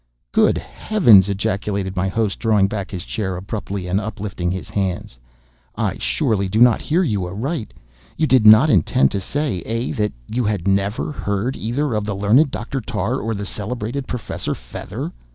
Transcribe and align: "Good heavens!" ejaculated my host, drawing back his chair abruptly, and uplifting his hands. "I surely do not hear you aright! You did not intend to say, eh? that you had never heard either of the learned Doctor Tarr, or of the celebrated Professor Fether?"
"Good 0.31 0.57
heavens!" 0.57 1.29
ejaculated 1.29 1.95
my 1.95 2.07
host, 2.07 2.39
drawing 2.39 2.67
back 2.67 2.89
his 2.89 3.03
chair 3.03 3.35
abruptly, 3.35 3.85
and 3.85 3.99
uplifting 4.01 4.49
his 4.49 4.67
hands. 4.67 5.19
"I 5.75 5.99
surely 5.99 6.49
do 6.49 6.59
not 6.59 6.81
hear 6.81 7.03
you 7.03 7.23
aright! 7.27 7.71
You 8.17 8.25
did 8.25 8.43
not 8.43 8.71
intend 8.71 9.11
to 9.11 9.19
say, 9.19 9.61
eh? 9.61 9.93
that 9.97 10.13
you 10.27 10.43
had 10.43 10.67
never 10.67 11.11
heard 11.11 11.55
either 11.55 11.93
of 11.93 12.05
the 12.05 12.15
learned 12.15 12.49
Doctor 12.49 12.81
Tarr, 12.81 13.17
or 13.19 13.33
of 13.33 13.37
the 13.37 13.45
celebrated 13.45 14.07
Professor 14.07 14.55
Fether?" 14.55 15.11